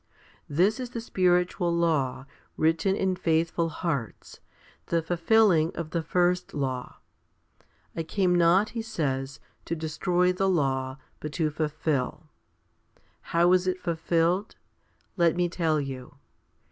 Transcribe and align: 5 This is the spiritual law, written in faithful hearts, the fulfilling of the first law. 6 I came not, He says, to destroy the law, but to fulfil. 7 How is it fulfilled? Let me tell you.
5 0.47 0.57
This 0.57 0.79
is 0.79 0.89
the 0.89 0.99
spiritual 0.99 1.71
law, 1.71 2.25
written 2.57 2.95
in 2.95 3.15
faithful 3.15 3.69
hearts, 3.69 4.39
the 4.87 4.99
fulfilling 5.03 5.71
of 5.75 5.91
the 5.91 6.01
first 6.01 6.55
law. 6.55 6.97
6 7.59 7.67
I 7.97 8.01
came 8.01 8.33
not, 8.33 8.69
He 8.69 8.81
says, 8.81 9.39
to 9.65 9.75
destroy 9.75 10.33
the 10.33 10.49
law, 10.49 10.97
but 11.19 11.33
to 11.33 11.51
fulfil. 11.51 12.31
7 12.95 13.03
How 13.21 13.53
is 13.53 13.67
it 13.67 13.79
fulfilled? 13.79 14.55
Let 15.17 15.35
me 15.35 15.47
tell 15.47 15.79
you. 15.79 16.15